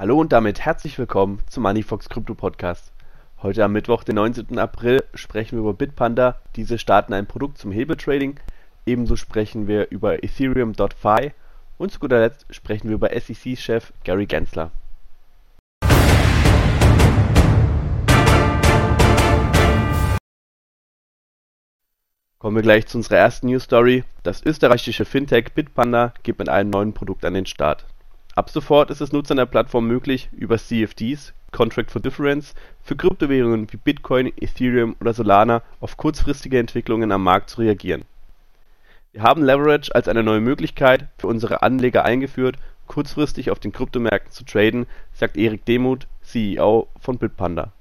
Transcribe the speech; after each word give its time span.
Hallo 0.00 0.18
und 0.18 0.32
damit 0.32 0.60
herzlich 0.60 0.98
willkommen 0.98 1.42
zum 1.46 1.62
Moneyfox 1.62 2.08
Krypto 2.08 2.34
Podcast. 2.34 2.90
Heute 3.42 3.62
am 3.62 3.72
Mittwoch, 3.72 4.02
den 4.02 4.14
19. 4.14 4.58
April, 4.58 5.04
sprechen 5.12 5.58
wir 5.58 5.58
über 5.58 5.74
Bitpanda. 5.74 6.40
Diese 6.56 6.78
starten 6.78 7.12
ein 7.12 7.26
Produkt 7.26 7.58
zum 7.58 7.70
Hebeltrading. 7.70 8.40
Ebenso 8.86 9.16
sprechen 9.16 9.68
wir 9.68 9.90
über 9.90 10.24
Ethereum.fi 10.24 11.32
und 11.76 11.92
zu 11.92 12.00
guter 12.00 12.18
Letzt 12.18 12.46
sprechen 12.48 12.88
wir 12.88 12.94
über 12.94 13.10
SEC-Chef 13.10 13.92
Gary 14.02 14.24
Gensler. 14.24 14.70
Kommen 22.38 22.56
wir 22.56 22.62
gleich 22.62 22.86
zu 22.86 22.96
unserer 22.96 23.18
ersten 23.18 23.48
News 23.48 23.64
Story. 23.64 24.04
Das 24.22 24.46
österreichische 24.46 25.04
Fintech 25.04 25.52
Bitpanda 25.52 26.14
geht 26.22 26.38
mit 26.38 26.48
einem 26.48 26.70
neuen 26.70 26.94
Produkt 26.94 27.26
an 27.26 27.34
den 27.34 27.44
Start. 27.44 27.84
Ab 28.36 28.48
sofort 28.48 28.90
ist 28.90 29.00
es 29.00 29.12
Nutzern 29.12 29.38
der 29.38 29.46
Plattform 29.46 29.88
möglich, 29.88 30.28
über 30.30 30.56
CFDs 30.56 31.34
(Contract 31.50 31.90
for 31.90 32.00
Difference) 32.00 32.54
für 32.80 32.94
Kryptowährungen 32.94 33.72
wie 33.72 33.76
Bitcoin, 33.76 34.32
Ethereum 34.36 34.94
oder 35.00 35.12
Solana 35.12 35.62
auf 35.80 35.96
kurzfristige 35.96 36.58
Entwicklungen 36.60 37.10
am 37.10 37.24
Markt 37.24 37.50
zu 37.50 37.60
reagieren. 37.60 38.04
Wir 39.10 39.22
haben 39.22 39.42
Leverage 39.42 39.92
als 39.92 40.06
eine 40.06 40.22
neue 40.22 40.40
Möglichkeit 40.40 41.08
für 41.18 41.26
unsere 41.26 41.62
Anleger 41.62 42.04
eingeführt, 42.04 42.56
kurzfristig 42.86 43.50
auf 43.50 43.58
den 43.58 43.72
Kryptomärkten 43.72 44.30
zu 44.30 44.44
traden, 44.44 44.86
sagt 45.12 45.36
Erik 45.36 45.64
Demuth, 45.64 46.06
CEO 46.22 46.86
von 47.00 47.18
Bitpanda 47.18 47.72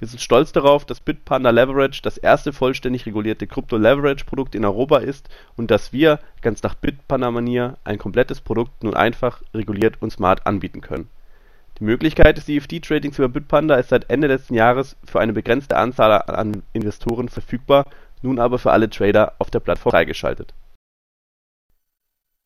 wir 0.00 0.08
sind 0.08 0.22
stolz 0.22 0.50
darauf, 0.50 0.86
dass 0.86 1.00
Bitpanda 1.00 1.50
Leverage 1.50 2.00
das 2.00 2.16
erste 2.16 2.54
vollständig 2.54 3.04
regulierte 3.04 3.46
Krypto-Leverage-Produkt 3.46 4.54
in 4.54 4.64
Europa 4.64 4.96
ist 4.96 5.28
und 5.58 5.70
dass 5.70 5.92
wir, 5.92 6.20
ganz 6.40 6.62
nach 6.62 6.74
Bitpanda-Manier, 6.74 7.76
ein 7.84 7.98
komplettes 7.98 8.40
Produkt 8.40 8.82
nun 8.82 8.94
einfach, 8.94 9.42
reguliert 9.52 10.00
und 10.00 10.10
smart 10.10 10.46
anbieten 10.46 10.80
können. 10.80 11.10
Die 11.78 11.84
Möglichkeit 11.84 12.38
des 12.38 12.46
CFD-Tradings 12.46 13.18
über 13.18 13.28
Bitpanda 13.28 13.74
ist 13.74 13.90
seit 13.90 14.08
Ende 14.08 14.28
letzten 14.28 14.54
Jahres 14.54 14.96
für 15.04 15.20
eine 15.20 15.34
begrenzte 15.34 15.76
Anzahl 15.76 16.22
an 16.22 16.62
Investoren 16.72 17.28
verfügbar, 17.28 17.84
nun 18.22 18.38
aber 18.38 18.58
für 18.58 18.72
alle 18.72 18.88
Trader 18.88 19.34
auf 19.38 19.50
der 19.50 19.60
Plattform 19.60 19.90
freigeschaltet. 19.90 20.54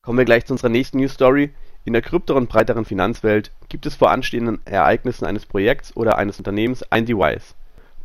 Kommen 0.01 0.17
wir 0.17 0.25
gleich 0.25 0.45
zu 0.45 0.51
unserer 0.51 0.69
nächsten 0.69 0.97
News 0.97 1.13
Story. 1.13 1.53
In 1.87 1.93
der 1.93 2.01
krypto 2.01 2.35
und 2.35 2.49
breiteren 2.49 2.83
Finanzwelt 2.83 3.51
gibt 3.69 3.85
es 3.85 3.93
vor 3.93 4.09
anstehenden 4.09 4.59
Ereignissen 4.65 5.23
eines 5.23 5.45
Projekts 5.45 5.95
oder 5.95 6.17
eines 6.17 6.39
Unternehmens 6.39 6.81
ein 6.91 7.05
Device: 7.05 7.53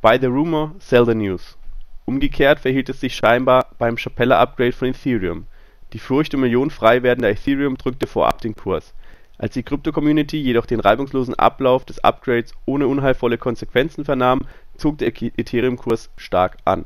Buy 0.03 0.19
the 0.21 0.27
rumor, 0.27 0.75
sell 0.79 1.07
the 1.07 1.15
news. 1.15 1.57
Umgekehrt 2.05 2.61
verhielt 2.61 2.91
es 2.91 3.01
sich 3.01 3.15
scheinbar 3.15 3.69
beim 3.79 3.97
Shapella-Upgrade 3.97 4.73
von 4.73 4.89
Ethereum. 4.89 5.47
Die 5.95 5.99
Furcht 5.99 6.35
um 6.35 6.43
Millionen 6.43 6.71
frei 6.71 7.03
werdender 7.03 7.31
Ethereum 7.31 7.79
drückte 7.79 8.07
vorab 8.07 8.43
den 8.43 8.55
Kurs. 8.55 8.93
Als 9.39 9.55
die 9.55 9.63
Krypto-Community 9.63 10.37
jedoch 10.37 10.67
den 10.67 10.81
reibungslosen 10.81 11.35
Ablauf 11.37 11.87
des 11.87 12.05
Upgrades 12.05 12.53
ohne 12.67 12.87
unheilvolle 12.87 13.39
Konsequenzen 13.39 14.05
vernahm, 14.05 14.41
zog 14.77 14.99
der 14.99 15.09
Ethereum-Kurs 15.09 16.11
stark 16.19 16.59
an. 16.67 16.85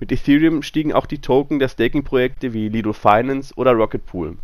Mit 0.00 0.10
Ethereum 0.10 0.62
stiegen 0.62 0.92
auch 0.92 1.06
die 1.06 1.20
Token 1.20 1.60
der 1.60 1.68
Staking-Projekte 1.68 2.52
wie 2.52 2.68
Lido 2.68 2.92
Finance 2.92 3.54
oder 3.54 3.70
Rocket 3.70 4.04
Pool 4.04 4.36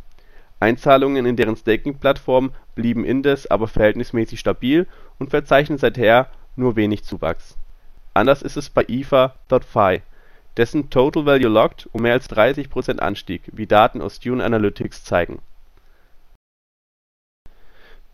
Einzahlungen 0.61 1.25
in 1.25 1.37
deren 1.37 1.57
Staking-Plattform 1.57 2.53
blieben 2.75 3.05
indes 3.05 3.51
aber 3.51 3.67
verhältnismäßig 3.67 4.39
stabil 4.39 4.87
und 5.19 5.31
verzeichnen 5.31 5.79
seither 5.79 6.29
nur 6.55 6.77
wenig 6.77 7.03
Zuwachs. 7.03 7.57
Anders 8.13 8.43
ist 8.43 8.57
es 8.57 8.69
bei 8.69 8.85
Ether.fi, 8.87 10.03
dessen 10.57 10.91
Total 10.91 11.25
Value 11.25 11.49
Locked 11.49 11.89
um 11.93 12.03
mehr 12.03 12.13
als 12.13 12.29
30 12.29 12.69
Prozent 12.69 13.01
anstieg, 13.01 13.43
wie 13.53 13.67
Daten 13.67 14.03
aus 14.03 14.21
Dune 14.21 14.45
Analytics 14.45 15.05
zeigen. 15.05 15.41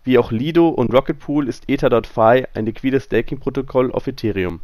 Wie 0.04 0.18
auch 0.18 0.30
Lido 0.30 0.68
und 0.68 0.94
Rocket 0.94 1.18
Pool 1.18 1.48
ist 1.48 1.68
Ether.fi 1.68 2.46
ein 2.54 2.66
liquides 2.66 3.04
Staking-Protokoll 3.04 3.90
auf 3.90 4.06
Ethereum. 4.06 4.60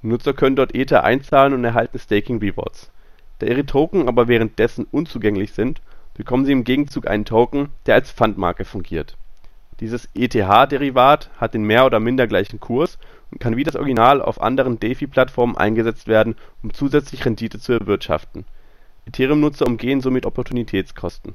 Nutzer 0.00 0.32
können 0.32 0.56
dort 0.56 0.74
Ether 0.74 1.04
einzahlen 1.04 1.52
und 1.52 1.64
erhalten 1.64 1.98
Staking 1.98 2.38
Rewards. 2.38 2.90
Da 3.38 3.46
ihre 3.46 3.66
Token 3.66 4.08
aber 4.08 4.28
währenddessen 4.28 4.86
unzugänglich 4.90 5.52
sind 5.52 5.82
bekommen 6.16 6.44
Sie 6.44 6.52
im 6.52 6.64
Gegenzug 6.64 7.06
einen 7.06 7.24
Token, 7.24 7.68
der 7.86 7.94
als 7.94 8.10
Pfandmarke 8.10 8.64
fungiert. 8.64 9.16
Dieses 9.80 10.08
ETH-Derivat 10.14 11.30
hat 11.36 11.52
den 11.52 11.64
mehr 11.64 11.84
oder 11.84 12.00
minder 12.00 12.26
gleichen 12.26 12.60
Kurs 12.60 12.98
und 13.30 13.40
kann 13.40 13.56
wie 13.56 13.64
das 13.64 13.76
Original 13.76 14.22
auf 14.22 14.40
anderen 14.40 14.80
DeFi-Plattformen 14.80 15.56
eingesetzt 15.56 16.08
werden, 16.08 16.36
um 16.62 16.72
zusätzlich 16.72 17.24
Rendite 17.26 17.60
zu 17.60 17.74
erwirtschaften. 17.74 18.46
Ethereum-Nutzer 19.06 19.66
umgehen 19.66 20.00
somit 20.00 20.24
Opportunitätskosten. 20.24 21.34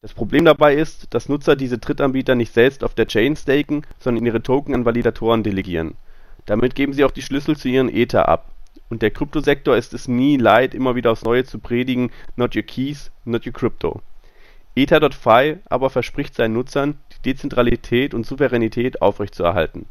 Das 0.00 0.14
Problem 0.14 0.46
dabei 0.46 0.74
ist, 0.74 1.14
dass 1.14 1.28
Nutzer 1.28 1.54
diese 1.54 1.78
Drittanbieter 1.78 2.34
nicht 2.34 2.52
selbst 2.52 2.82
auf 2.82 2.94
der 2.94 3.06
Chain 3.06 3.36
staken, 3.36 3.86
sondern 3.98 4.26
ihre 4.26 4.42
Token 4.42 4.74
an 4.74 4.84
Validatoren 4.84 5.42
delegieren. 5.42 5.94
Damit 6.46 6.74
geben 6.74 6.92
sie 6.92 7.04
auch 7.04 7.12
die 7.12 7.22
Schlüssel 7.22 7.56
zu 7.56 7.68
ihren 7.68 7.88
Ether 7.88 8.28
ab 8.28 8.52
und 8.88 9.02
der 9.02 9.10
Kryptosektor 9.10 9.76
ist 9.76 9.94
es 9.94 10.08
nie 10.08 10.36
leid, 10.36 10.74
immer 10.74 10.94
wieder 10.94 11.12
aufs 11.12 11.24
Neue 11.24 11.44
zu 11.44 11.58
predigen: 11.58 12.10
Not 12.36 12.54
your 12.56 12.62
keys, 12.62 13.10
not 13.24 13.46
your 13.46 13.52
crypto. 13.52 14.02
Ether.fi 14.74 15.58
aber 15.66 15.90
verspricht 15.90 16.34
seinen 16.34 16.54
Nutzern, 16.54 16.98
die 17.12 17.32
Dezentralität 17.32 18.14
und 18.14 18.26
Souveränität 18.26 19.02
aufrechtzuerhalten. 19.02 19.86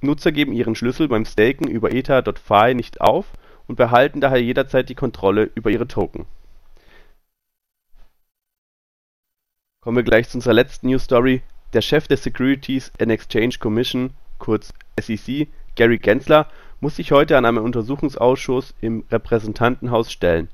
Nutzer 0.00 0.32
geben 0.32 0.52
ihren 0.52 0.74
Schlüssel 0.74 1.08
beim 1.08 1.24
Staken 1.24 1.68
über 1.68 1.92
Ether.fi 1.92 2.74
nicht 2.74 3.00
auf 3.00 3.26
und 3.66 3.76
behalten 3.76 4.20
daher 4.20 4.42
jederzeit 4.42 4.88
die 4.88 4.94
Kontrolle 4.94 5.50
über 5.54 5.70
ihre 5.70 5.88
Token. 5.88 6.26
Kommen 9.80 9.96
wir 9.96 10.04
gleich 10.04 10.28
zu 10.28 10.38
unserer 10.38 10.54
letzten 10.54 10.88
News 10.88 11.04
Story. 11.04 11.42
Der 11.72 11.82
Chef 11.82 12.08
der 12.08 12.16
Securities 12.16 12.92
and 13.00 13.10
Exchange 13.10 13.56
Commission, 13.58 14.10
kurz 14.38 14.72
SEC, 14.98 15.48
Gary 15.76 15.98
Gensler, 15.98 16.48
muss 16.84 16.96
sich 16.96 17.12
heute 17.12 17.38
an 17.38 17.46
einem 17.46 17.64
Untersuchungsausschuss 17.64 18.74
im 18.82 19.04
Repräsentantenhaus 19.10 20.12
stellen. 20.12 20.48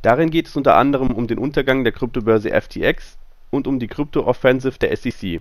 Darin 0.00 0.30
geht 0.30 0.46
es 0.46 0.54
unter 0.54 0.76
anderem 0.76 1.10
um 1.10 1.26
den 1.26 1.40
Untergang 1.40 1.82
der 1.82 1.92
Kryptobörse 1.92 2.50
FTX 2.50 3.18
und 3.50 3.66
um 3.66 3.80
die 3.80 3.88
Krypto-Offensive 3.88 4.78
der 4.78 4.96
SEC. 4.96 5.40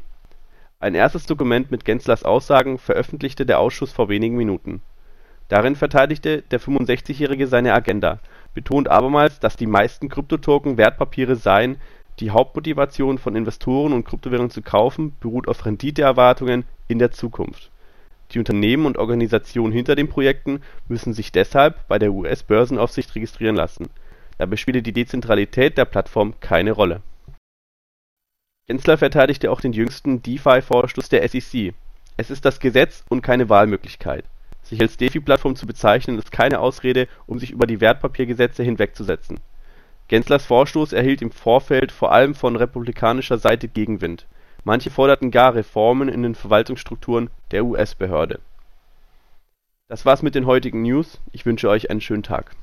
Ein 0.79 0.95
erstes 0.95 1.27
Dokument 1.27 1.69
mit 1.69 1.85
Genslers 1.85 2.23
Aussagen 2.23 2.79
veröffentlichte 2.79 3.45
der 3.45 3.59
Ausschuss 3.59 3.91
vor 3.91 4.09
wenigen 4.09 4.35
Minuten. 4.35 4.81
Darin 5.47 5.75
verteidigte 5.75 6.41
der 6.41 6.59
65-Jährige 6.59 7.45
seine 7.45 7.75
Agenda, 7.75 8.17
betont 8.55 8.89
abermals, 8.89 9.39
dass 9.39 9.57
die 9.57 9.67
meisten 9.67 10.09
Kryptotoken 10.09 10.77
Wertpapiere 10.77 11.35
seien, 11.35 11.77
die 12.19 12.31
Hauptmotivation 12.31 13.19
von 13.19 13.35
Investoren 13.35 13.93
und 13.93 14.05
Kryptowährungen 14.05 14.49
zu 14.49 14.63
kaufen 14.63 15.13
beruht 15.19 15.47
auf 15.47 15.67
Renditeerwartungen 15.67 16.63
in 16.87 16.97
der 16.97 17.11
Zukunft 17.11 17.69
die 18.35 18.39
Unternehmen 18.39 18.85
und 18.85 18.97
Organisationen 18.97 19.73
hinter 19.73 19.95
den 19.95 20.09
Projekten 20.09 20.61
müssen 20.87 21.13
sich 21.13 21.31
deshalb 21.31 21.87
bei 21.87 21.97
der 21.97 22.11
US-Börsenaufsicht 22.11 23.15
registrieren 23.15 23.55
lassen. 23.55 23.89
Dabei 24.37 24.57
spiele 24.57 24.81
die 24.81 24.91
Dezentralität 24.91 25.77
der 25.77 25.85
Plattform 25.85 26.39
keine 26.41 26.73
Rolle. 26.73 27.01
Gensler 28.67 28.97
verteidigte 28.97 29.49
auch 29.51 29.61
den 29.61 29.73
jüngsten 29.73 30.21
DeFi-Vorstoß 30.21 31.09
der 31.09 31.27
SEC. 31.27 31.73
Es 32.17 32.29
ist 32.29 32.43
das 32.43 32.59
Gesetz 32.59 33.03
und 33.09 33.21
keine 33.21 33.49
Wahlmöglichkeit. 33.49 34.25
Sich 34.63 34.81
als 34.81 34.97
DeFi-Plattform 34.97 35.55
zu 35.55 35.65
bezeichnen, 35.65 36.17
ist 36.17 36.31
keine 36.31 36.59
Ausrede, 36.59 37.07
um 37.27 37.39
sich 37.39 37.51
über 37.51 37.67
die 37.67 37.79
Wertpapiergesetze 37.79 38.63
hinwegzusetzen. 38.63 39.39
Genslers 40.07 40.45
Vorstoß 40.45 40.93
erhielt 40.93 41.21
im 41.21 41.31
Vorfeld 41.31 41.91
vor 41.91 42.11
allem 42.11 42.35
von 42.35 42.55
republikanischer 42.55 43.37
Seite 43.37 43.67
Gegenwind 43.67 44.27
Manche 44.65 44.89
forderten 44.89 45.29
gar 45.29 45.53
Reformen 45.53 46.09
in 46.09 46.23
den 46.23 46.33
Verwaltungsstrukturen 46.33 47.29
der 47.51 47.65
US-Behörde. 47.65 48.39
Das 49.87 50.05
war's 50.05 50.21
mit 50.23 50.35
den 50.35 50.45
heutigen 50.45 50.81
News. 50.81 51.21
Ich 51.31 51.45
wünsche 51.45 51.69
euch 51.69 51.89
einen 51.89 52.01
schönen 52.01 52.23
Tag 52.23 52.55